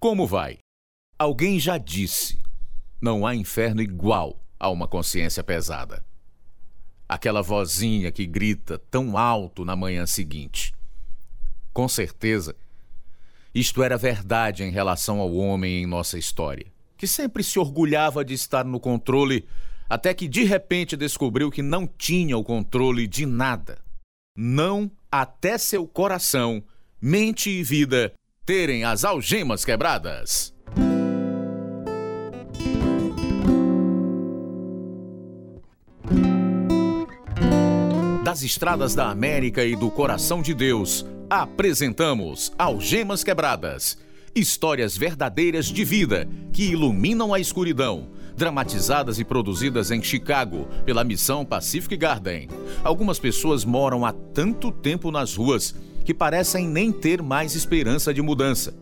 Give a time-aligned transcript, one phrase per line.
[0.00, 0.58] Como vai?
[1.18, 2.38] Alguém já disse:
[3.00, 6.04] não há inferno igual a uma consciência pesada.
[7.08, 10.72] Aquela vozinha que grita tão alto na manhã seguinte.
[11.72, 12.54] Com certeza,
[13.52, 18.34] isto era verdade em relação ao homem em nossa história, que sempre se orgulhava de
[18.34, 19.48] estar no controle,
[19.90, 23.78] até que de repente descobriu que não tinha o controle de nada.
[24.36, 26.62] Não até seu coração,
[27.00, 28.14] mente e vida
[28.48, 30.54] terem as algemas quebradas.
[38.24, 43.98] Das estradas da América e do coração de Deus, apresentamos Algemas Quebradas.
[44.34, 51.44] Histórias verdadeiras de vida que iluminam a escuridão, dramatizadas e produzidas em Chicago pela missão
[51.44, 52.48] Pacific Garden.
[52.82, 55.74] Algumas pessoas moram há tanto tempo nas ruas
[56.08, 58.74] que parecem nem ter mais esperança de mudança.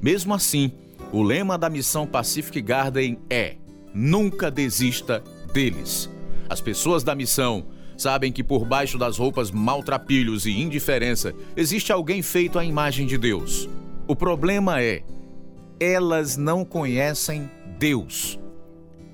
[0.00, 0.70] Mesmo assim,
[1.12, 3.56] o lema da missão Pacific Garden é:
[3.92, 5.20] nunca desista
[5.52, 6.08] deles.
[6.48, 12.22] As pessoas da missão sabem que por baixo das roupas maltrapilhos e indiferença existe alguém
[12.22, 13.68] feito à imagem de Deus.
[14.06, 15.02] O problema é,
[15.80, 18.38] elas não conhecem Deus.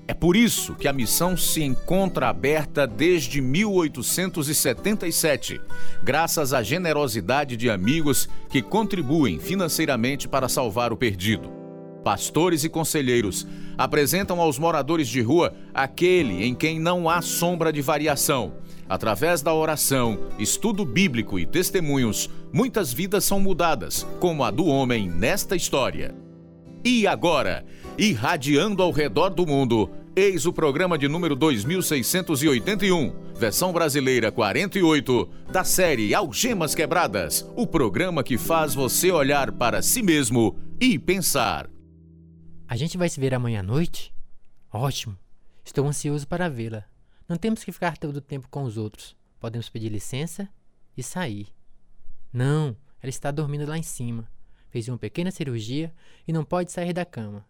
[0.07, 5.59] É por isso que a missão se encontra aberta desde 1877,
[6.03, 11.51] graças à generosidade de amigos que contribuem financeiramente para salvar o perdido.
[12.03, 17.81] Pastores e conselheiros apresentam aos moradores de rua aquele em quem não há sombra de
[17.81, 18.53] variação
[18.87, 25.09] Através da oração, estudo bíblico e testemunhos, muitas vidas são mudadas, como a do homem
[25.09, 26.13] nesta história.
[26.83, 27.65] E agora,
[27.97, 35.63] irradiando ao redor do mundo, eis o programa de número 2681, versão brasileira 48, da
[35.63, 41.69] série Algemas Quebradas, o programa que faz você olhar para si mesmo e pensar.
[42.67, 44.13] A gente vai se ver amanhã à noite?
[44.71, 45.17] Ótimo!
[45.63, 46.83] Estou ansioso para vê-la.
[47.27, 49.15] Não temos que ficar todo o tempo com os outros.
[49.39, 50.49] Podemos pedir licença
[50.97, 51.47] e sair.
[52.31, 54.29] Não, ela está dormindo lá em cima.
[54.69, 55.93] Fez uma pequena cirurgia
[56.27, 57.45] e não pode sair da cama.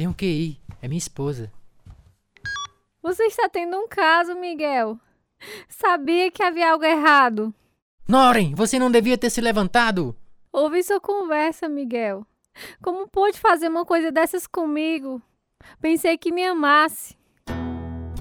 [0.00, 1.52] Tenho que ir, é minha esposa.
[3.02, 4.98] Você está tendo um caso, Miguel.
[5.68, 7.54] Sabia que havia algo errado.
[8.08, 10.16] Noren, você não devia ter se levantado.
[10.50, 12.26] Ouvi sua conversa, Miguel.
[12.80, 15.20] Como pôde fazer uma coisa dessas comigo?
[15.82, 17.14] Pensei que me amasse.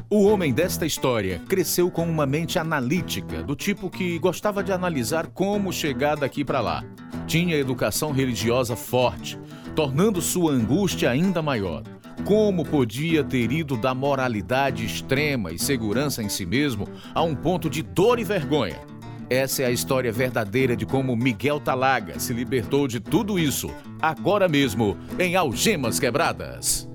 [0.10, 5.28] O homem desta história cresceu com uma mente analítica, do tipo que gostava de analisar
[5.28, 6.84] como chegar daqui para lá.
[7.26, 9.40] Tinha educação religiosa forte,
[9.80, 11.84] tornando sua angústia ainda maior.
[12.26, 16.86] Como podia ter ido da moralidade extrema e segurança em si mesmo
[17.16, 18.82] a um ponto de dor e vergonha?
[19.30, 24.50] Essa é a história verdadeira de como Miguel Talaga se libertou de tudo isso, agora
[24.50, 26.86] mesmo, em Algemas Quebradas.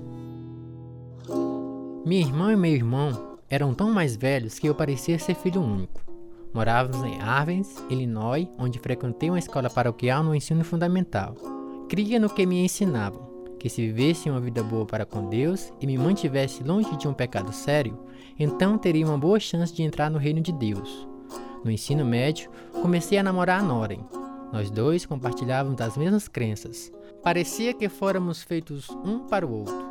[2.05, 6.05] Minha irmã e meu irmão eram tão mais velhos que eu parecia ser filho único.
[6.53, 11.54] Morávamos em Arvens, Illinois, onde frequentei uma escola paroquial no ensino fundamental.
[11.87, 13.27] Cria no que me ensinavam,
[13.59, 17.13] que se vivesse uma vida boa para com Deus e me mantivesse longe de um
[17.13, 17.99] pecado sério,
[18.39, 21.07] então teria uma boa chance de entrar no reino de Deus.
[21.63, 22.49] No ensino médio,
[22.81, 24.03] comecei a namorar a Noren.
[24.51, 26.91] Nós dois compartilhávamos das mesmas crenças.
[27.23, 29.85] Parecia que fôramos feitos um para o outro.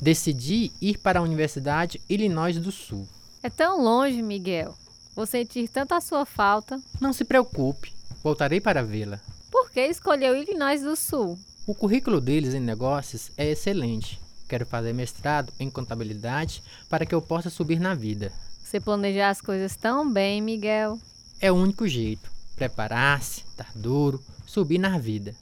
[0.00, 3.08] Decidi ir para a Universidade Illinois do Sul.
[3.42, 4.74] É tão longe, Miguel.
[5.14, 6.80] Vou sentir tanto a sua falta.
[7.00, 7.92] Não se preocupe,
[8.22, 9.20] voltarei para vê-la.
[9.52, 11.38] Por que escolheu Illinois do Sul?
[11.66, 14.18] O currículo deles em negócios é excelente.
[14.48, 18.32] Quero fazer mestrado em contabilidade para que eu possa subir na vida.
[18.64, 20.98] Você planejar as coisas tão bem, Miguel.
[21.38, 22.30] É o único jeito.
[22.56, 25.34] Preparar-se, estar duro, subir na vida.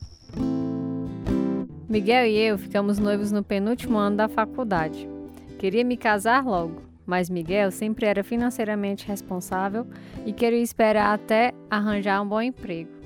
[1.89, 5.09] Miguel e eu ficamos noivos no penúltimo ano da faculdade.
[5.57, 9.87] Queria me casar logo, mas Miguel sempre era financeiramente responsável
[10.27, 13.00] e queria esperar até arranjar um bom emprego.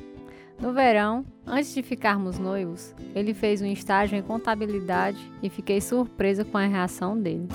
[0.58, 6.44] No verão, antes de ficarmos noivos, ele fez um estágio em contabilidade e fiquei surpresa
[6.44, 7.48] com a reação dele.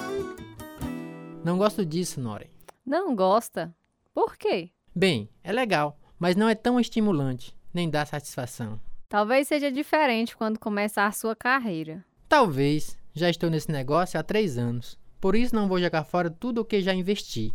[1.43, 2.49] Não gosto disso, Noren.
[2.85, 3.73] Não gosta?
[4.13, 4.71] Por quê?
[4.93, 8.79] Bem, é legal, mas não é tão estimulante, nem dá satisfação.
[9.07, 12.05] Talvez seja diferente quando começar sua carreira.
[12.27, 12.97] Talvez.
[13.11, 14.97] Já estou nesse negócio há três anos.
[15.19, 17.51] Por isso não vou jogar fora tudo o que já investi.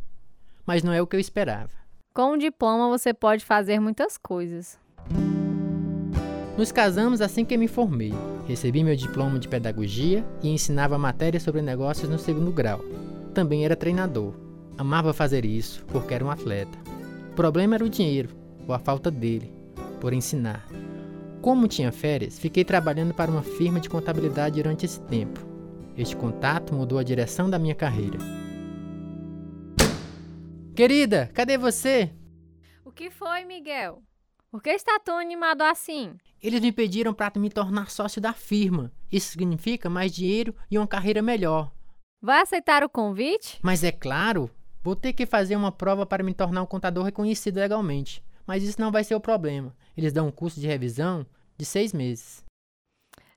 [0.67, 1.71] Mas não é o que eu esperava.
[2.13, 4.79] Com um diploma você pode fazer muitas coisas.
[6.57, 8.13] Nos casamos assim que me formei.
[8.47, 12.81] Recebi meu diploma de pedagogia e ensinava matérias sobre negócios no segundo grau.
[13.35, 14.35] Também era treinador.
[14.79, 16.79] Amava fazer isso porque era um atleta.
[17.33, 18.31] O problema era o dinheiro,
[18.69, 19.53] ou a falta dele.
[20.01, 20.67] por ensinar.
[21.41, 25.41] Como tinha férias, fiquei trabalhando para uma firma de contabilidade durante esse tempo.
[25.97, 28.19] Este contato mudou a direção da minha carreira.
[30.77, 32.11] Querida, cadê você?
[32.85, 34.03] O que foi, Miguel?
[34.55, 36.17] Por que está tão animado assim?
[36.41, 38.93] Eles me pediram para me tornar sócio da firma.
[39.11, 41.73] Isso significa mais dinheiro e uma carreira melhor.
[42.23, 43.59] Vai aceitar o convite?
[43.61, 44.49] Mas é claro,
[44.81, 48.23] vou ter que fazer uma prova para me tornar um contador reconhecido legalmente.
[48.47, 49.75] Mas isso não vai ser o problema.
[49.97, 51.27] Eles dão um curso de revisão
[51.59, 52.45] de seis meses.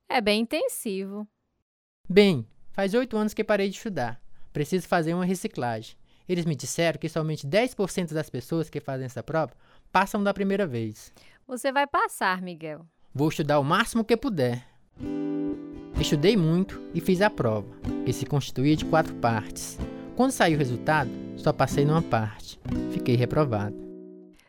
[0.07, 1.27] É bem intensivo.
[2.07, 4.21] Bem, faz oito anos que parei de estudar.
[4.53, 5.97] Preciso fazer uma reciclagem.
[6.29, 9.55] Eles me disseram que somente 10% das pessoas que fazem essa prova
[9.91, 11.13] passam da primeira vez.
[11.47, 12.85] Você vai passar, Miguel.
[13.13, 14.67] Vou estudar o máximo que puder.
[15.99, 17.67] Estudei muito e fiz a prova,
[18.05, 19.79] que se constituía de quatro partes.
[20.15, 22.59] Quando saiu o resultado, só passei numa parte.
[22.91, 23.75] Fiquei reprovado.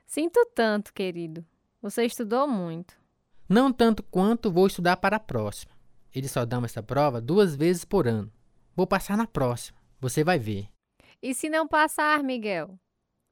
[0.07, 1.45] Sinto tanto, querido.
[1.81, 2.95] Você estudou muito.
[3.49, 5.73] Não tanto quanto vou estudar para a próxima.
[6.15, 8.31] Eles só dão essa prova duas vezes por ano.
[8.75, 9.79] Vou passar na próxima.
[10.01, 10.69] Você vai ver.
[11.23, 12.79] E se não passar, Miguel?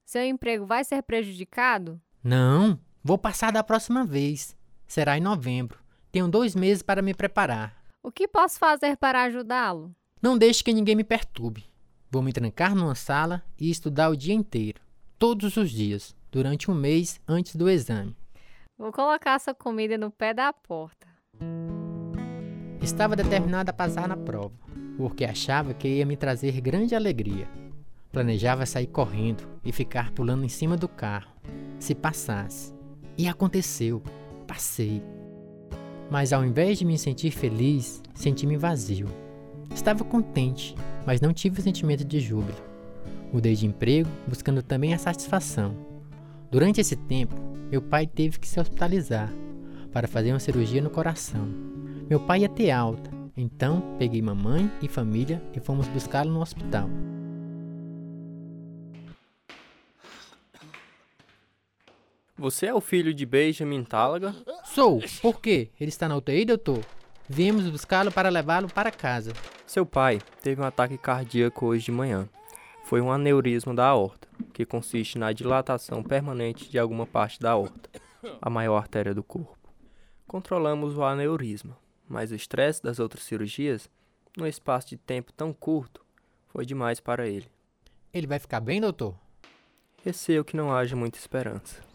[0.07, 2.01] Seu emprego vai ser prejudicado?
[2.23, 4.57] Não, vou passar da próxima vez.
[4.87, 5.81] Será em novembro.
[6.13, 7.77] Tenho dois meses para me preparar.
[8.05, 9.93] O que posso fazer para ajudá-lo?
[10.23, 11.65] Não deixe que ninguém me perturbe.
[12.09, 14.81] Vou me trancar numa sala e estudar o dia inteiro,
[15.19, 18.17] todos os dias, durante um mês antes do exame.
[18.79, 21.09] Vou colocar sua comida no pé da porta.
[22.81, 24.55] Estava determinado a passar na prova,
[24.97, 27.66] porque achava que ia me trazer grande alegria.
[28.17, 31.31] Planejava sair correndo e ficar pulando em cima do carro,
[31.79, 32.73] se passasse.
[33.15, 34.03] E aconteceu,
[34.47, 35.03] passei.
[36.11, 39.07] Mas ao invés de me sentir feliz, senti-me vazio.
[39.75, 40.75] Estava contente,
[41.05, 42.57] mas não tive o sentimento de júbilo.
[43.31, 45.77] Mudei de emprego, buscando também a satisfação.
[46.51, 47.37] Durante esse tempo,
[47.71, 49.31] meu pai teve que se hospitalizar
[49.93, 51.47] para fazer uma cirurgia no coração.
[52.09, 56.89] Meu pai ia ter alta, então peguei mamãe e família e fomos buscá-lo no hospital.
[62.39, 64.35] Você é o filho de Benjamin Tálaga?
[64.67, 65.01] Sou.
[65.23, 65.71] Por quê?
[65.81, 66.85] Ele está na UTI, doutor?
[67.27, 69.33] Viemos buscá-lo para levá-lo para casa.
[69.67, 72.29] Seu pai teve um ataque cardíaco hoje de manhã.
[72.85, 77.89] Foi um aneurisma da aorta, que consiste na dilatação permanente de alguma parte da aorta,
[78.41, 79.57] a maior artéria do corpo.
[80.27, 81.75] Controlamos o aneurisma,
[82.07, 83.89] mas o estresse das outras cirurgias,
[84.37, 86.05] num espaço de tempo tão curto,
[86.49, 87.49] foi demais para ele.
[88.13, 89.17] Ele vai ficar bem, doutor?
[90.05, 91.86] Receio que não haja muita esperança.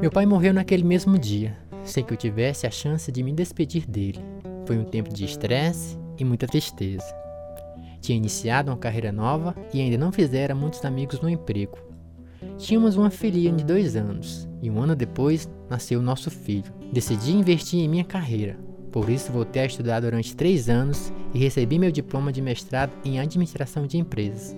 [0.00, 3.86] Meu pai morreu naquele mesmo dia, sem que eu tivesse a chance de me despedir
[3.86, 4.20] dele.
[4.66, 7.14] Foi um tempo de estresse e muita tristeza.
[8.00, 11.78] Tinha iniciado uma carreira nova e ainda não fizera muitos amigos no emprego.
[12.56, 16.72] Tínhamos uma filhinha de dois anos e um ano depois nasceu o nosso filho.
[16.92, 18.58] Decidi investir em minha carreira,
[18.90, 23.20] por isso voltei a estudar durante três anos e recebi meu diploma de mestrado em
[23.20, 24.56] administração de empresas.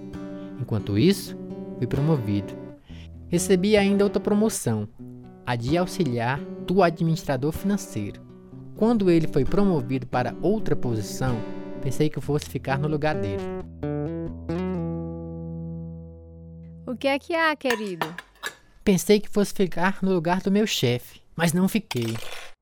[0.60, 1.36] Enquanto isso,
[1.78, 2.54] fui promovido.
[3.32, 4.86] Recebi ainda outra promoção,
[5.46, 8.20] a de auxiliar do administrador financeiro.
[8.76, 11.40] Quando ele foi promovido para outra posição,
[11.80, 13.42] pensei que fosse ficar no lugar dele.
[16.86, 18.06] O que é que há, querido?
[18.84, 22.14] Pensei que fosse ficar no lugar do meu chefe, mas não fiquei.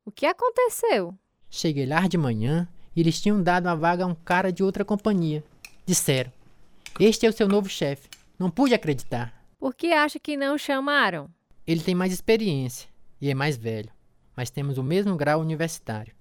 [0.06, 1.12] O que aconteceu?
[1.50, 4.84] Cheguei lá de manhã e eles tinham dado a vaga a um cara de outra
[4.84, 5.42] companhia.
[5.84, 6.30] Disseram:
[7.00, 8.08] Este é o seu novo chefe.
[8.38, 9.39] Não pude acreditar.
[9.60, 11.28] Por que acha que não o chamaram?
[11.66, 12.88] Ele tem mais experiência
[13.20, 13.92] e é mais velho,
[14.34, 16.14] mas temos o mesmo grau universitário.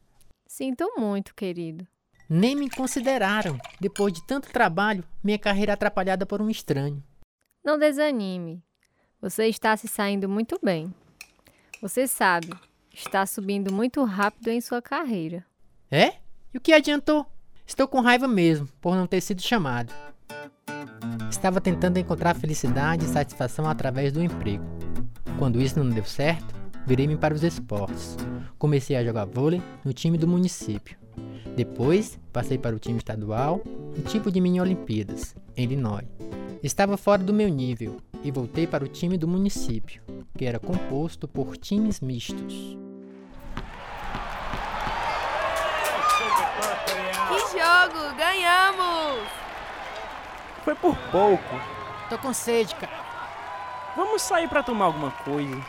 [0.45, 1.87] Sinto muito, querido.
[2.27, 7.01] Nem me consideraram, depois de tanto trabalho, minha carreira atrapalhada por um estranho.
[7.63, 8.61] Não desanime.
[9.21, 10.93] Você está se saindo muito bem.
[11.81, 12.49] Você sabe,
[12.93, 15.45] está subindo muito rápido em sua carreira.
[15.89, 16.15] É?
[16.53, 17.25] E o que adiantou?
[17.65, 19.93] Estou com raiva mesmo por não ter sido chamado.
[21.39, 24.65] Estava tentando encontrar felicidade e satisfação através do emprego.
[25.37, 26.53] Quando isso não deu certo,
[26.85, 28.17] virei-me para os esportes.
[28.57, 30.97] Comecei a jogar vôlei no time do município.
[31.55, 33.61] Depois, passei para o time estadual,
[33.97, 36.05] um tipo de mini Olimpíadas, em Illinois.
[36.61, 40.01] Estava fora do meu nível e voltei para o time do município,
[40.37, 42.77] que era composto por times mistos.
[47.29, 48.13] Que jogo!
[48.17, 49.38] Ganhamos!
[50.69, 51.61] Foi por pouco.
[52.11, 52.93] Tô com sede, cara.
[53.95, 55.59] Vamos sair para tomar alguma coisa.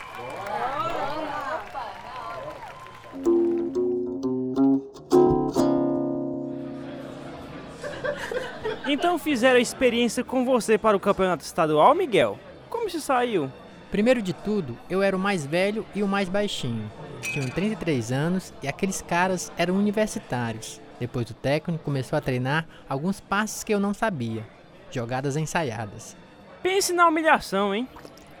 [8.85, 12.37] Então fizeram a experiência com você para o campeonato estadual, Miguel?
[12.69, 13.51] Como se saiu?
[13.89, 16.91] Primeiro de tudo, eu era o mais velho e o mais baixinho.
[17.23, 20.79] Tinham 33 anos e aqueles caras eram universitários.
[20.99, 24.45] Depois o técnico começou a treinar alguns passos que eu não sabia,
[24.95, 26.15] jogadas ensaiadas.
[26.61, 27.87] Pense na humilhação, hein?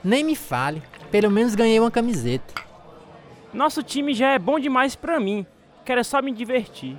[0.03, 0.81] Nem me fale,
[1.11, 2.53] pelo menos ganhei uma camiseta.
[3.53, 5.45] Nosso time já é bom demais pra mim.
[5.83, 6.97] Quero só me divertir.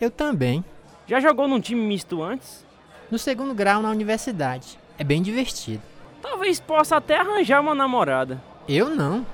[0.00, 0.64] Eu também.
[1.06, 2.64] Já jogou num time misto antes?
[3.10, 4.78] No segundo grau na universidade.
[4.98, 5.82] É bem divertido.
[6.20, 8.42] Talvez possa até arranjar uma namorada.
[8.68, 9.26] Eu não.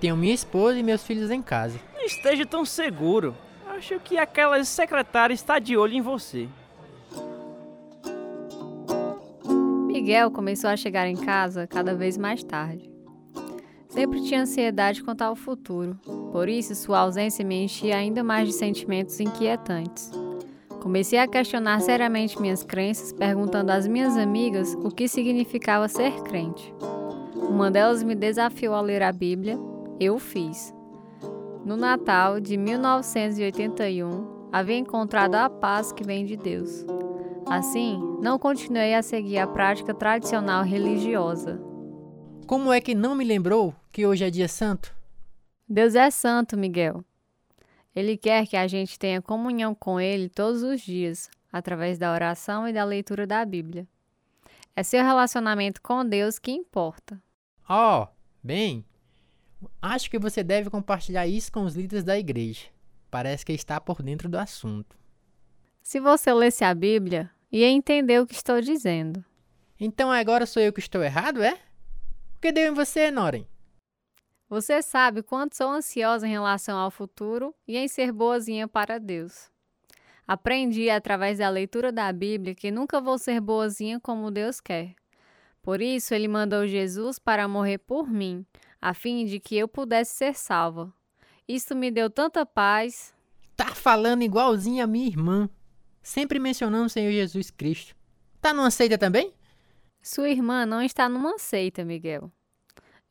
[0.00, 1.78] Tenho minha esposa e meus filhos em casa.
[1.94, 3.34] Não esteja tão seguro.
[3.68, 6.48] Acho que aquela secretária está de olho em você.
[9.98, 12.88] Miguel começou a chegar em casa cada vez mais tarde.
[13.88, 15.98] Sempre tinha ansiedade quanto ao futuro,
[16.30, 20.12] por isso sua ausência me enchia ainda mais de sentimentos inquietantes.
[20.80, 26.72] Comecei a questionar seriamente minhas crenças, perguntando às minhas amigas o que significava ser crente.
[27.34, 29.58] Uma delas me desafiou a ler a Bíblia,
[29.98, 30.72] eu fiz.
[31.64, 36.86] No Natal de 1981, havia encontrado a paz que vem de Deus.
[37.50, 41.58] Assim, não continuei a seguir a prática tradicional religiosa.
[42.46, 44.94] Como é que não me lembrou que hoje é dia santo?
[45.66, 47.02] Deus é santo, Miguel.
[47.96, 52.68] Ele quer que a gente tenha comunhão com Ele todos os dias, através da oração
[52.68, 53.88] e da leitura da Bíblia.
[54.76, 57.18] É seu relacionamento com Deus que importa.
[57.68, 58.06] Oh,
[58.42, 58.84] bem,
[59.80, 62.66] acho que você deve compartilhar isso com os líderes da igreja.
[63.10, 64.98] Parece que está por dentro do assunto.
[65.82, 69.24] Se você lesse a Bíblia, ia entender o que estou dizendo.
[69.80, 71.54] Então agora sou eu que estou errado, é?
[72.36, 73.46] O que deu em você, Noren?
[74.48, 79.50] Você sabe quanto sou ansiosa em relação ao futuro e em ser boazinha para Deus.
[80.26, 84.94] Aprendi através da leitura da Bíblia que nunca vou ser boazinha como Deus quer.
[85.62, 88.46] Por isso, ele mandou Jesus para morrer por mim,
[88.80, 90.92] a fim de que eu pudesse ser salva.
[91.46, 93.14] Isso me deu tanta paz.
[93.56, 95.48] Tá falando igualzinho a minha irmã,
[96.08, 97.94] sempre mencionando o Senhor Jesus Cristo.
[98.40, 99.32] Tá numa seita também?
[100.02, 102.32] Sua irmã não está numa seita, Miguel.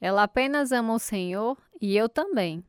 [0.02, 2.64] Ela apenas ama o Senhor e eu também.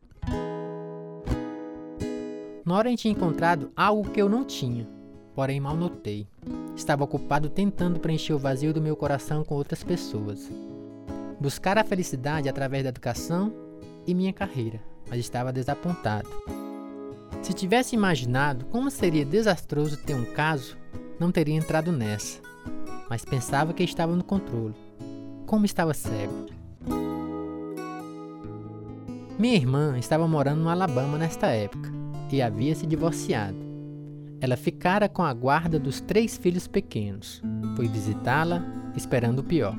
[2.65, 4.87] Noren tinha encontrado algo que eu não tinha,
[5.35, 6.29] porém mal notei.
[6.77, 10.51] Estava ocupado tentando preencher o vazio do meu coração com outras pessoas.
[11.41, 13.51] Buscar a felicidade através da educação
[14.07, 16.29] e minha carreira, mas estava desapontado.
[17.43, 20.77] Se tivesse imaginado como seria desastroso ter um caso,
[21.19, 22.41] não teria entrado nessa.
[23.09, 24.75] Mas pensava que estava no controle.
[25.47, 26.47] Como estava cego.
[29.39, 31.91] Minha irmã estava morando no Alabama nesta época
[32.31, 33.57] e havia se divorciado.
[34.41, 37.43] Ela ficara com a guarda dos três filhos pequenos.
[37.77, 38.65] Fui visitá-la,
[38.97, 39.77] esperando o pior.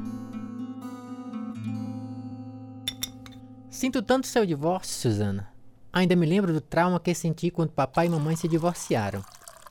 [3.69, 5.58] Sinto tanto seu divórcio, Susana.
[5.91, 9.23] Ainda me lembro do trauma que senti quando papai e mamãe se divorciaram.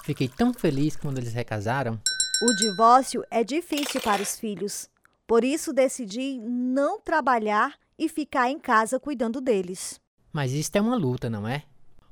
[0.03, 2.01] Fiquei tão feliz quando eles recasaram.
[2.43, 4.89] O divórcio é difícil para os filhos.
[5.27, 10.01] Por isso decidi não trabalhar e ficar em casa cuidando deles.
[10.33, 11.65] Mas isso é uma luta, não é?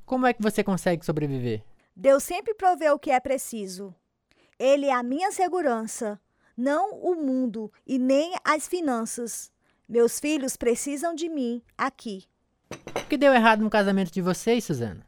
[0.05, 1.63] Como é que você consegue sobreviver?
[1.95, 3.95] Deus sempre provê o que é preciso.
[4.59, 6.21] Ele é a minha segurança,
[6.57, 9.51] não o mundo e nem as finanças.
[9.89, 12.25] Meus filhos precisam de mim aqui.
[12.71, 15.07] O que deu errado no casamento de vocês, Suzana?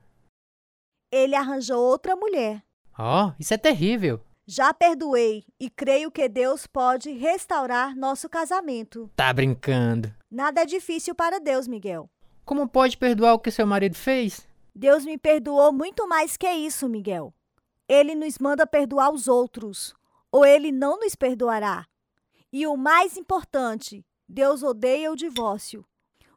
[1.11, 2.62] Ele arranjou outra mulher.
[2.99, 4.21] Oh, isso é terrível.
[4.47, 9.11] Já perdoei e creio que Deus pode restaurar nosso casamento.
[9.15, 10.15] Tá brincando.
[10.31, 12.09] Nada é difícil para Deus, Miguel.
[12.45, 14.47] Como pode perdoar o que seu marido fez?
[14.75, 17.35] Deus me perdoou muito mais que isso, Miguel.
[17.88, 19.95] Ele nos manda perdoar os outros,
[20.33, 21.87] ou ele não nos perdoará.
[22.53, 25.85] E o mais importante, Deus odeia o divórcio.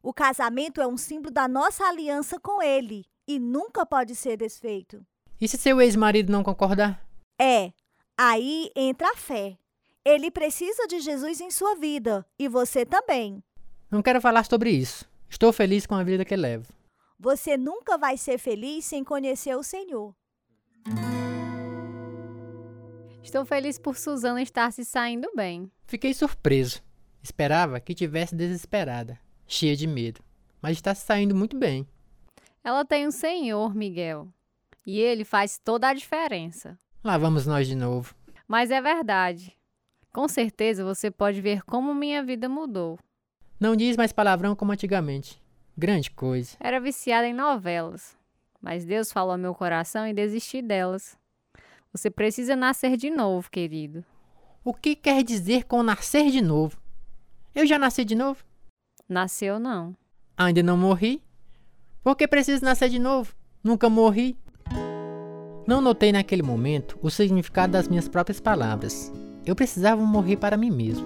[0.04, 5.06] O casamento é um símbolo da nossa aliança com ele e nunca pode ser desfeito.
[5.40, 7.04] E se seu ex-marido não concordar?
[7.40, 7.72] É,
[8.24, 9.58] Aí entra a fé.
[10.06, 13.44] Ele precisa de Jesus em sua vida e você também.
[13.90, 15.10] Não quero falar sobre isso.
[15.28, 16.72] Estou feliz com a vida que levo.
[17.20, 20.16] Você nunca vai ser feliz sem conhecer o Senhor.
[23.24, 25.72] Estou feliz por Suzana estar se saindo bem.
[25.88, 26.80] Fiquei surpreso.
[27.24, 29.20] Esperava que tivesse desesperada,
[29.54, 30.22] cheia de medo,
[30.62, 31.88] mas está saindo muito bem.
[32.64, 34.28] Ela tem um Senhor, Miguel,
[34.86, 36.78] e ele faz toda a diferença.
[37.04, 38.16] Lá vamos nós de novo.
[38.48, 39.58] Mas é verdade.
[40.14, 43.00] Com certeza você pode ver como minha vida mudou.
[43.60, 45.42] Não diz mais palavrão como antigamente.
[45.78, 46.58] Grande coisa.
[46.60, 48.16] Era viciada em novelas.
[48.62, 51.18] Mas Deus falou ao meu coração e desisti delas.
[51.92, 54.04] Você precisa nascer de novo, querido.
[54.64, 56.78] O que quer dizer com nascer de novo?
[57.56, 58.44] Eu já nasci de novo?
[59.12, 59.94] Nasceu não.
[60.38, 61.22] Ainda não morri?
[62.02, 63.36] Por que preciso nascer de novo?
[63.62, 64.40] Nunca morri.
[65.68, 69.12] Não notei naquele momento o significado das minhas próprias palavras.
[69.46, 71.06] Eu precisava morrer para mim mesmo.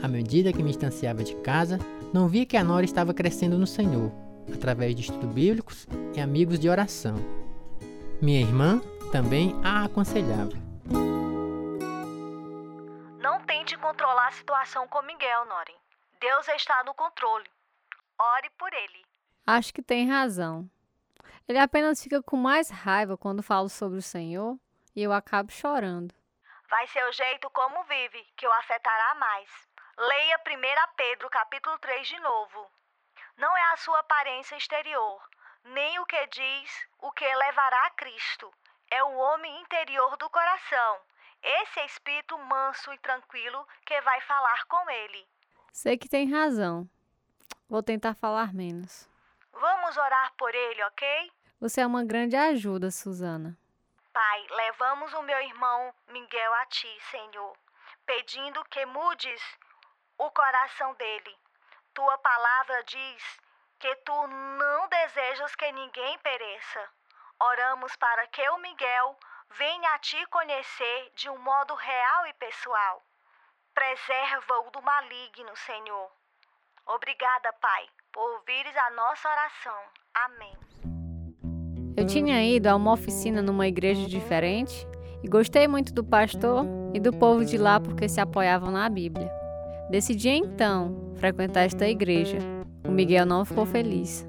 [0.00, 1.80] À medida que me distanciava de casa,
[2.14, 4.12] não via que a Nora estava crescendo no Senhor,
[4.54, 7.16] através de estudos bíblicos e amigos de oração.
[8.20, 8.80] Minha irmã
[9.10, 10.52] também a aconselhava.
[13.20, 15.82] Não tente controlar a situação com Miguel, Noren.
[16.22, 17.50] Deus está no controle.
[18.16, 19.04] Ore por ele.
[19.44, 20.70] Acho que tem razão.
[21.48, 24.56] Ele apenas fica com mais raiva quando falo sobre o Senhor
[24.94, 26.14] e eu acabo chorando.
[26.68, 29.50] Vai ser o jeito como vive que o afetará mais.
[29.98, 32.70] Leia 1 Pedro capítulo 3 de novo.
[33.36, 35.28] Não é a sua aparência exterior,
[35.64, 38.48] nem o que diz o que levará a Cristo.
[38.92, 41.00] É o homem interior do coração.
[41.42, 45.31] Esse é espírito manso e tranquilo que vai falar com ele.
[45.72, 46.86] Sei que tem razão.
[47.66, 49.08] Vou tentar falar menos.
[49.50, 51.32] Vamos orar por ele, ok?
[51.58, 53.56] Você é uma grande ajuda, Susana.
[54.12, 57.56] Pai, levamos o meu irmão Miguel a ti, Senhor,
[58.04, 59.40] pedindo que mudes
[60.18, 61.34] o coração dele.
[61.94, 63.40] Tua palavra diz
[63.78, 66.88] que tu não desejas que ninguém pereça.
[67.40, 69.16] Oramos para que o Miguel
[69.50, 73.02] venha a te conhecer de um modo real e pessoal.
[73.74, 76.10] Preserva-o do maligno, Senhor.
[76.86, 79.80] Obrigada, Pai, por ouvires a nossa oração.
[80.14, 80.52] Amém.
[81.96, 84.86] Eu tinha ido a uma oficina numa igreja diferente
[85.22, 89.30] e gostei muito do pastor e do povo de lá porque se apoiavam na Bíblia.
[89.90, 92.38] Decidi então frequentar esta igreja.
[92.84, 94.26] O Miguel não ficou feliz.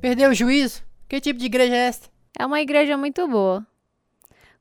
[0.00, 0.84] Perdeu o juízo?
[1.08, 2.08] Que tipo de igreja é esta?
[2.38, 3.66] É uma igreja muito boa.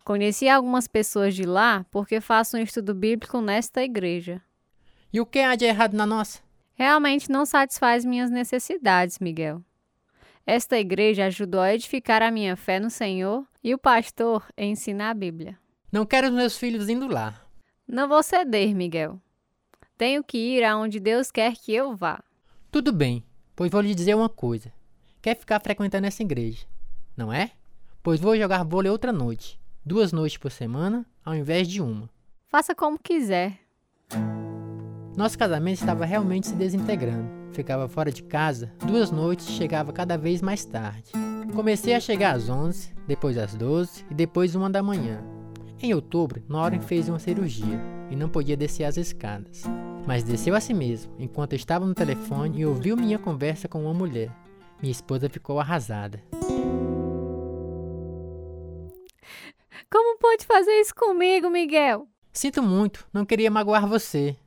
[0.07, 4.41] Conheci algumas pessoas de lá porque faço um estudo bíblico nesta igreja.
[5.11, 6.39] E o que há de errado na nossa?
[6.75, 9.61] Realmente não satisfaz minhas necessidades, Miguel.
[10.45, 15.13] Esta igreja ajudou a edificar a minha fé no Senhor e o pastor ensina a
[15.13, 15.59] Bíblia.
[15.91, 17.41] Não quero os meus filhos indo lá.
[17.85, 19.19] Não vou ceder, Miguel.
[19.97, 22.23] Tenho que ir aonde Deus quer que eu vá.
[22.71, 24.71] Tudo bem, pois vou lhe dizer uma coisa.
[25.21, 26.65] Quer ficar frequentando essa igreja,
[27.13, 27.51] não é?
[28.01, 29.59] Pois vou jogar vôlei outra noite.
[29.87, 32.09] Duas noites por semana, ao invés de uma.
[32.49, 33.57] Faça como quiser.
[35.15, 37.29] Nosso casamento estava realmente se desintegrando.
[37.53, 41.13] Ficava fora de casa duas noites e chegava cada vez mais tarde.
[41.55, 45.23] Comecei a chegar às 11, depois às 12 e depois uma da manhã.
[45.81, 47.79] Em outubro, Noren fez uma cirurgia
[48.11, 49.63] e não podia descer as escadas.
[50.05, 53.93] Mas desceu a si mesmo, enquanto estava no telefone e ouviu minha conversa com uma
[53.93, 54.35] mulher.
[54.81, 56.21] Minha esposa ficou arrasada.
[59.89, 62.07] Como pode fazer isso comigo, Miguel?
[62.33, 64.37] Sinto muito, não queria magoar você.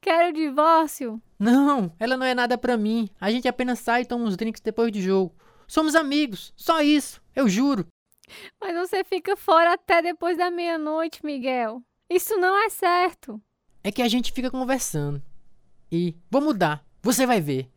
[0.00, 1.22] Quero o divórcio.
[1.38, 3.08] Não, ela não é nada pra mim.
[3.20, 5.34] A gente apenas sai e toma uns drinks depois do jogo.
[5.66, 7.86] Somos amigos, só isso, eu juro.
[8.60, 11.82] Mas você fica fora até depois da meia-noite, Miguel.
[12.10, 13.40] Isso não é certo.
[13.84, 15.22] É que a gente fica conversando.
[15.90, 17.70] E vou mudar, você vai ver.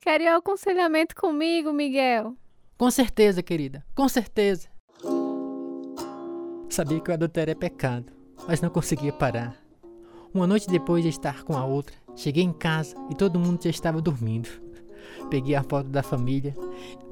[0.00, 2.36] Quer aconselhamento comigo, Miguel?
[2.78, 4.68] Com certeza, querida, com certeza.
[6.70, 8.12] Sabia que o adultério é pecado,
[8.46, 9.56] mas não conseguia parar.
[10.32, 13.70] Uma noite depois de estar com a outra, cheguei em casa e todo mundo já
[13.70, 14.48] estava dormindo.
[15.28, 16.54] Peguei a foto da família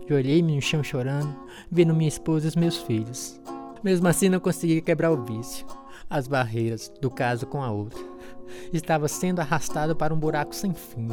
[0.09, 1.37] e olhei-me no chão chorando,
[1.69, 3.41] vendo minha esposa e os meus filhos.
[3.83, 5.67] Mesmo assim, não conseguia quebrar o vício,
[6.09, 8.01] as barreiras do caso com a outra.
[8.73, 11.09] Estava sendo arrastado para um buraco sem fim.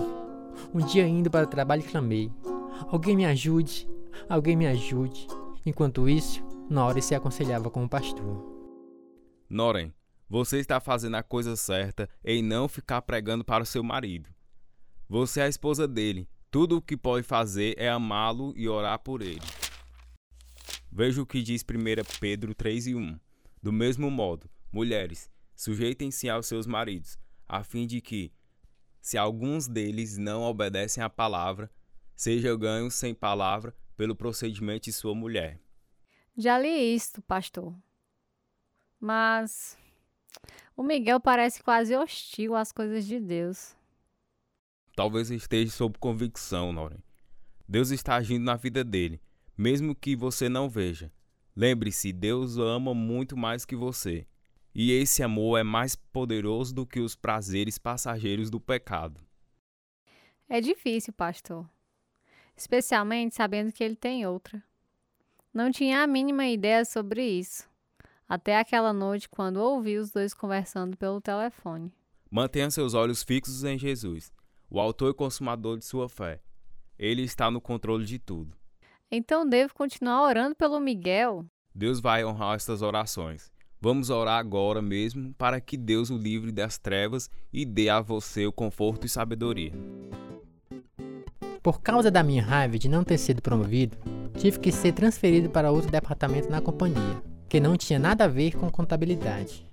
[0.72, 2.32] Um dia indo para o trabalho clamei:
[2.90, 3.90] Alguém me ajude,
[4.30, 5.28] alguém me ajude.
[5.66, 8.44] Enquanto isso, Nora se aconselhava com o pastor.
[9.48, 9.94] Noren,
[10.28, 14.28] você está fazendo a coisa certa em não ficar pregando para o seu marido.
[15.08, 16.28] Você é a esposa dele.
[16.50, 19.46] Tudo o que pode fazer é amá-lo e orar por ele.
[20.92, 23.20] Veja o que diz 1 Pedro 3 e 1.
[23.62, 28.32] Do mesmo modo, mulheres, sujeitem-se aos seus maridos, a fim de que,
[29.00, 31.70] se alguns deles não obedecem à palavra,
[32.16, 35.60] seja ganho sem palavra pelo procedimento de sua mulher.
[36.38, 37.74] Já li isto, pastor.
[39.00, 39.78] Mas
[40.76, 43.76] o Miguel parece quase hostil às coisas de Deus.
[44.96, 47.00] Talvez esteja sob convicção, Noren.
[47.68, 49.22] Deus está agindo na vida dele,
[49.58, 51.12] mesmo que você não veja.
[51.56, 54.28] Lembre-se, Deus o ama muito mais que você.
[54.74, 59.22] E esse amor é mais poderoso do que os prazeres passageiros do pecado.
[60.50, 61.68] É difícil, pastor.
[62.56, 64.62] Especialmente sabendo que ele tem outra.
[65.56, 67.64] Não tinha a mínima ideia sobre isso
[68.28, 71.94] até aquela noite quando ouvi os dois conversando pelo telefone.
[72.30, 74.32] Mantenha seus olhos fixos em Jesus.
[74.70, 76.42] o autor e consumador de sua fé.
[76.98, 78.58] Ele está no controle de tudo.
[79.10, 81.46] Então devo continuar orando pelo Miguel?
[81.74, 83.52] Deus vai honrar estas orações.
[83.80, 88.48] Vamos orar agora mesmo para que Deus o livre das trevas e dê a você
[88.48, 89.72] o conforto e sabedoria.
[91.66, 93.98] Por causa da minha raiva de não ter sido promovido,
[94.38, 98.56] tive que ser transferido para outro departamento na companhia, que não tinha nada a ver
[98.56, 99.66] com contabilidade.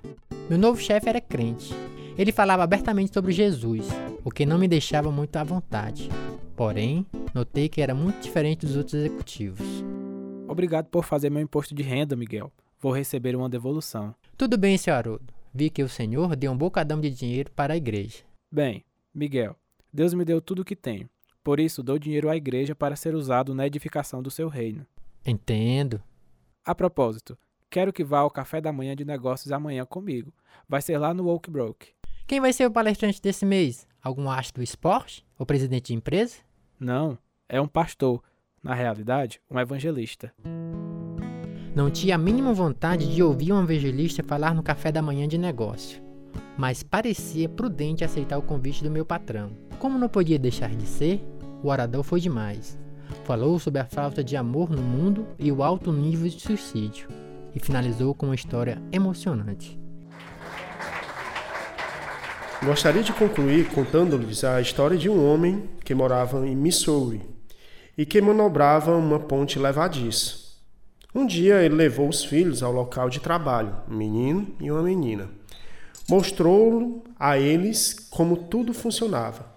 [0.49, 1.75] Meu novo chefe era crente.
[2.17, 3.87] Ele falava abertamente sobre Jesus,
[4.25, 6.09] o que não me deixava muito à vontade.
[6.57, 9.85] Porém, notei que era muito diferente dos outros executivos.
[10.49, 12.51] Obrigado por fazer meu imposto de renda, Miguel.
[12.81, 14.15] Vou receber uma devolução.
[14.39, 15.27] Tudo bem, senhor Haroldo.
[15.53, 18.21] Vi que o senhor deu um bocadão de dinheiro para a igreja.
[18.51, 18.83] Bem,
[19.15, 19.55] Miguel,
[19.93, 21.12] Deus me deu tudo o que tenho.
[21.43, 24.87] Por isso, dou dinheiro à igreja para ser usado na edificação do seu reino.
[25.27, 26.01] Entendo.
[26.65, 27.37] A propósito,
[27.69, 30.33] quero que vá ao café da manhã de negócios amanhã comigo.
[30.69, 31.89] Vai ser lá no Oakbrook.
[32.27, 33.87] Quem vai ser o palestrante desse mês?
[34.03, 35.27] Algum astro do esporte?
[35.39, 36.37] Ou presidente de empresa?
[36.79, 38.23] Não, é um pastor.
[38.63, 40.33] Na realidade, um evangelista.
[41.75, 45.39] Não tinha a mínima vontade de ouvir um evangelista falar no café da manhã de
[45.39, 46.03] negócio,
[46.57, 49.51] mas parecia prudente aceitar o convite do meu patrão.
[49.79, 51.25] Como não podia deixar de ser,
[51.62, 52.79] o orador foi demais.
[53.25, 57.09] Falou sobre a falta de amor no mundo e o alto nível de suicídio,
[57.55, 59.79] e finalizou com uma história emocionante.
[62.64, 67.20] Gostaria de concluir contando-lhes a história de um homem que morava em Missouri
[67.98, 70.42] e que manobrava uma ponte levadiça.
[71.14, 75.29] Um dia ele levou os filhos ao local de trabalho, um menino e uma menina.
[76.09, 79.52] Mostrou a eles como tudo funcionava.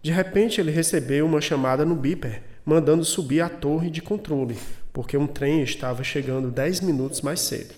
[0.00, 4.56] De repente ele recebeu uma chamada no beeper, mandando subir a torre de controle,
[4.92, 7.74] porque um trem estava chegando dez minutos mais cedo.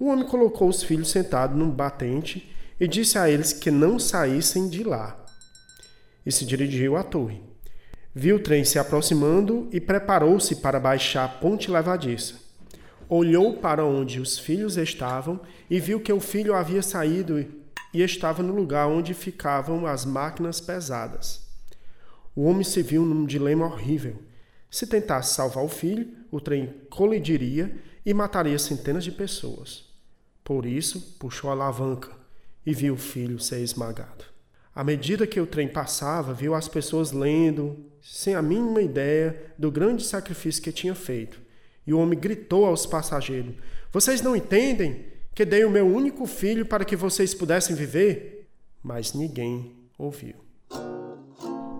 [0.00, 4.68] O homem colocou os filhos sentados num batente e disse a eles que não saíssem
[4.68, 5.24] de lá.
[6.26, 7.40] E se dirigiu à torre.
[8.12, 12.34] Viu o trem se aproximando e preparou-se para baixar a ponte levadiça.
[13.08, 17.46] Olhou para onde os filhos estavam e viu que o filho havia saído
[17.92, 21.46] e estava no lugar onde ficavam as máquinas pesadas.
[22.34, 24.22] O homem se viu num dilema horrível.
[24.70, 29.84] Se tentasse salvar o filho, o trem colidiria e mataria centenas de pessoas.
[30.42, 32.10] Por isso, puxou a alavanca
[32.64, 34.24] e viu o filho ser esmagado.
[34.74, 39.70] À medida que o trem passava, viu as pessoas lendo, sem a mínima ideia do
[39.70, 41.38] grande sacrifício que tinha feito.
[41.86, 43.54] E o homem gritou aos passageiros:
[43.92, 48.50] Vocês não entendem que dei o meu único filho para que vocês pudessem viver?
[48.82, 50.34] Mas ninguém ouviu.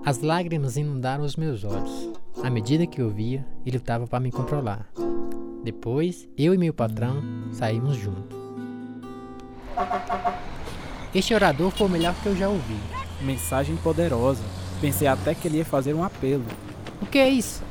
[0.05, 2.11] As lágrimas inundaram os meus olhos.
[2.43, 4.89] À medida que eu via, ele lutava para me controlar.
[5.63, 8.37] Depois, eu e meu patrão saímos juntos.
[11.15, 12.77] Este orador foi o melhor que eu já ouvi.
[13.21, 14.43] Mensagem poderosa.
[14.81, 16.45] Pensei até que ele ia fazer um apelo.
[17.01, 17.63] O que é isso?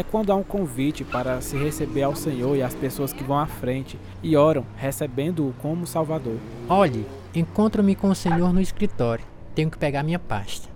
[0.00, 3.38] É quando há um convite para se receber ao Senhor e as pessoas que vão
[3.38, 6.38] à frente e oram, recebendo-o como Salvador.
[6.70, 9.26] Olhe, encontro-me com o Senhor no escritório.
[9.54, 10.70] Tenho que pegar minha pasta.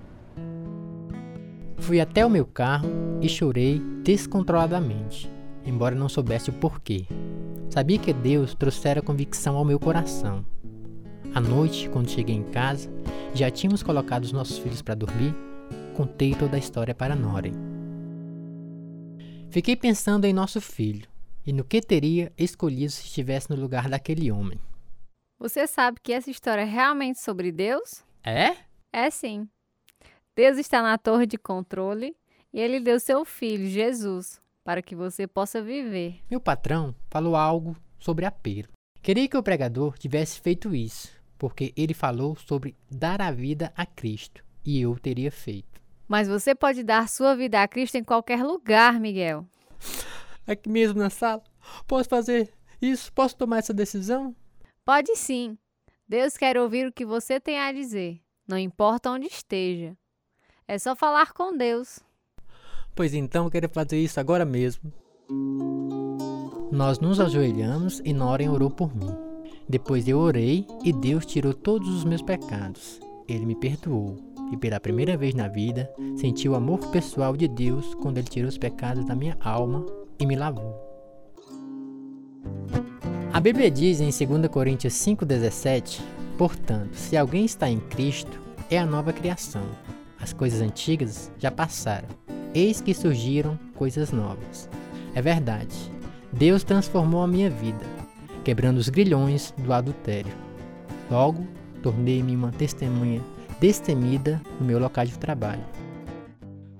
[1.78, 2.86] Fui até o meu carro
[3.22, 5.32] e chorei descontroladamente,
[5.64, 7.06] embora não soubesse o porquê.
[7.70, 10.44] Sabia que Deus trouxera convicção ao meu coração.
[11.34, 12.90] À noite, quando cheguei em casa,
[13.32, 15.34] já tínhamos colocado os nossos filhos para dormir,
[15.96, 17.73] contei toda a história para Noren.
[19.54, 21.06] Fiquei pensando em nosso filho
[21.46, 24.58] e no que teria escolhido se estivesse no lugar daquele homem.
[25.38, 28.04] Você sabe que essa história é realmente sobre Deus?
[28.24, 28.56] É?
[28.92, 29.48] É sim.
[30.34, 32.16] Deus está na torre de controle
[32.52, 36.20] e ele deu seu filho, Jesus, para que você possa viver.
[36.28, 38.70] Meu patrão falou algo sobre apelo.
[39.00, 43.86] Queria que o pregador tivesse feito isso, porque ele falou sobre dar a vida a
[43.86, 45.73] Cristo e eu teria feito.
[46.06, 49.46] Mas você pode dar sua vida a Cristo em qualquer lugar, Miguel.
[50.46, 51.42] Aqui mesmo na sala?
[51.86, 53.12] Posso fazer isso?
[53.12, 54.34] Posso tomar essa decisão?
[54.84, 55.56] Pode sim.
[56.06, 59.96] Deus quer ouvir o que você tem a dizer, não importa onde esteja.
[60.68, 62.00] É só falar com Deus.
[62.94, 64.92] Pois então, eu quero fazer isso agora mesmo.
[66.70, 69.14] Nós nos ajoelhamos e Noren orou por mim.
[69.68, 73.00] Depois eu orei e Deus tirou todos os meus pecados.
[73.28, 74.16] Ele me perdoou
[74.52, 78.48] e pela primeira vez na vida senti o amor pessoal de Deus quando Ele tirou
[78.48, 79.84] os pecados da minha alma
[80.18, 80.74] e me lavou.
[83.32, 86.00] A Bíblia diz em 2 Coríntios 5,17:
[86.38, 89.64] Portanto, se alguém está em Cristo, é a nova criação.
[90.20, 92.08] As coisas antigas já passaram,
[92.54, 94.68] eis que surgiram coisas novas.
[95.14, 95.74] É verdade,
[96.32, 97.84] Deus transformou a minha vida
[98.44, 100.32] quebrando os grilhões do adultério.
[101.10, 101.46] Logo,
[101.84, 103.22] tornei-me uma testemunha
[103.60, 105.62] destemida no meu local de trabalho.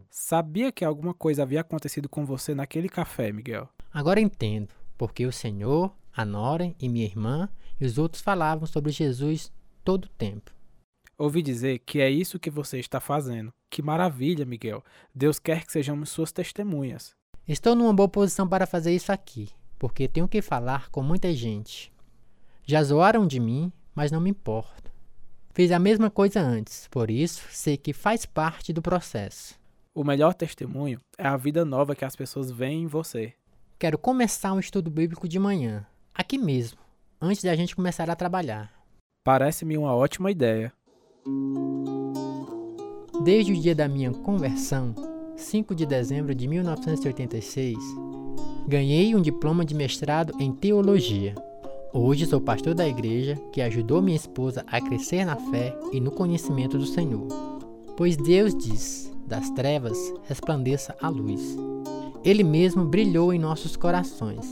[0.09, 3.69] Sabia que alguma coisa havia acontecido com você naquele café, Miguel?
[3.93, 8.93] Agora entendo porque o Senhor, a Nora e minha irmã e os outros falavam sobre
[8.93, 9.53] Jesus
[9.85, 10.51] todo o tempo.
[11.19, 13.53] Ouvi dizer que é isso que você está fazendo.
[13.69, 14.83] Que maravilha, Miguel.
[15.15, 17.15] Deus quer que sejamos suas testemunhas.
[17.47, 21.93] Estou numa boa posição para fazer isso aqui, porque tenho que falar com muita gente.
[22.65, 24.94] Já zoaram de mim, mas não me importo.
[25.55, 29.55] Fiz a mesma coisa antes, por isso sei que faz parte do processo.
[29.95, 33.33] O melhor testemunho é a vida nova que as pessoas veem em você.
[33.79, 36.81] Quero começar um estudo bíblico de manhã, aqui mesmo,
[37.21, 38.73] antes da gente começar a trabalhar.
[39.23, 40.73] Parece-me uma ótima ideia.
[43.23, 44.93] Desde o dia da minha conversão,
[45.37, 47.79] 5 de dezembro de 1986,
[48.67, 51.33] ganhei um diploma de mestrado em teologia.
[51.97, 56.11] Hoje sou pastor da igreja que ajudou minha esposa a crescer na fé e no
[56.11, 57.29] conhecimento do Senhor.
[57.97, 61.57] Pois Deus diz: das trevas resplandeça a luz.
[62.25, 64.45] Ele mesmo brilhou em nossos corações,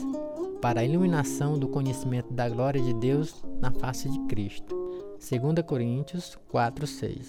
[0.61, 4.73] para a iluminação do conhecimento da glória de Deus na face de Cristo.
[5.19, 7.27] 2 Coríntios 4:6.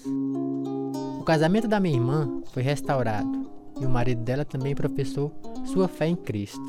[1.19, 3.49] O casamento da minha irmã foi restaurado
[3.81, 5.33] e o marido dela também professou
[5.65, 6.63] sua fé em Cristo,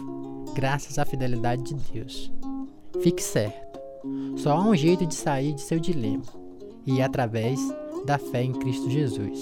[0.53, 2.33] graças à fidelidade de Deus.
[3.03, 3.81] Fique certo,
[4.37, 6.25] só há um jeito de sair de seu dilema,
[6.87, 7.61] e é através
[8.05, 9.41] da fé em Cristo Jesus.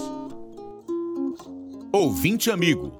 [1.91, 2.91] Ouvinte amigo,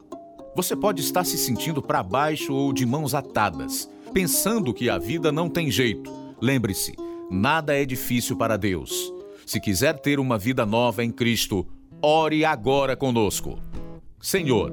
[0.55, 5.31] você pode estar se sentindo para baixo ou de mãos atadas, pensando que a vida
[5.31, 6.11] não tem jeito.
[6.41, 6.95] Lembre-se,
[7.29, 9.11] Nada é difícil para Deus.
[9.45, 11.65] Se quiser ter uma vida nova em Cristo,
[12.01, 13.57] ore agora conosco.
[14.21, 14.71] Senhor,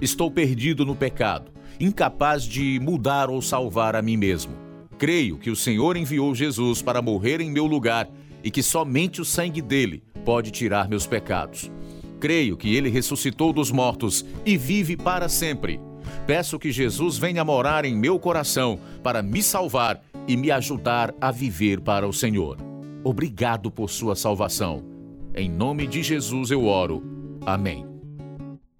[0.00, 4.52] estou perdido no pecado, incapaz de mudar ou salvar a mim mesmo.
[5.02, 8.08] Creio que o Senhor enviou Jesus para morrer em meu lugar
[8.44, 11.72] e que somente o sangue dele pode tirar meus pecados.
[12.20, 15.80] Creio que ele ressuscitou dos mortos e vive para sempre.
[16.24, 21.32] Peço que Jesus venha morar em meu coração para me salvar e me ajudar a
[21.32, 22.56] viver para o Senhor.
[23.02, 24.84] Obrigado por sua salvação.
[25.34, 27.02] Em nome de Jesus eu oro.
[27.44, 27.84] Amém.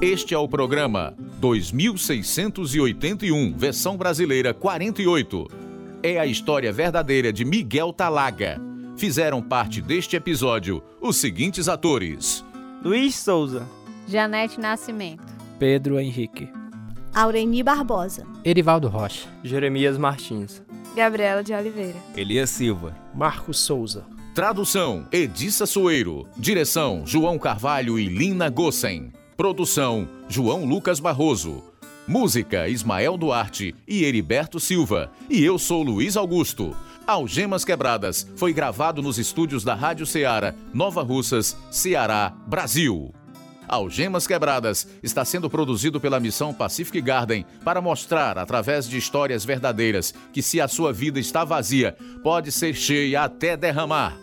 [0.00, 5.67] Este é o programa 2681, versão brasileira 48.
[6.02, 8.60] É a história verdadeira de Miguel Talaga.
[8.96, 12.44] Fizeram parte deste episódio os seguintes atores:
[12.84, 13.66] Luiz Souza,
[14.06, 15.24] Janete Nascimento,
[15.58, 16.48] Pedro Henrique,
[17.12, 20.62] Aureni Barbosa, Erivaldo Rocha, Jeremias Martins,
[20.94, 21.96] Gabriela de Oliveira.
[22.16, 22.96] Elias Silva.
[23.12, 24.06] Marcos Souza.
[24.34, 26.28] Tradução: Edissa Soeiro.
[26.36, 29.12] Direção: João Carvalho e Lina Gossen.
[29.36, 31.64] Produção: João Lucas Barroso.
[32.08, 35.12] Música: Ismael Duarte e Heriberto Silva.
[35.28, 36.74] E eu sou Luiz Augusto.
[37.06, 43.12] Algemas Quebradas foi gravado nos estúdios da Rádio Ceará, Nova Russas, Ceará, Brasil.
[43.68, 50.14] Algemas Quebradas está sendo produzido pela missão Pacific Garden para mostrar, através de histórias verdadeiras,
[50.32, 54.16] que se a sua vida está vazia, pode ser cheia até derramar.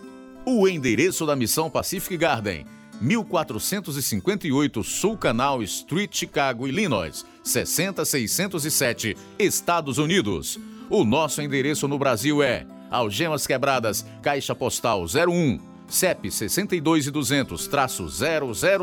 [0.43, 2.65] O endereço da missão Pacific Garden.
[3.01, 10.59] 1458 Sul Canal Street, Chicago, Illinois, 60607, Estados Unidos.
[10.89, 17.69] O nosso endereço no Brasil é Algemas Quebradas, Caixa Postal 01 CEP 62 e 200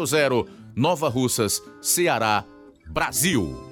[0.09, 2.45] 000 Nova Russas, Ceará,
[2.87, 3.72] Brasil.